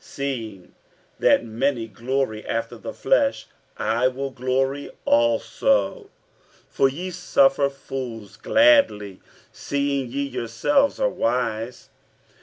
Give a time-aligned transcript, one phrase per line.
[0.03, 0.75] 47:011:018 Seeing
[1.19, 3.45] that many glory after the flesh,
[3.77, 6.09] I will glory also.
[6.71, 9.19] 47:011:019 For ye suffer fools gladly,
[9.51, 11.89] seeing ye yourselves are wise.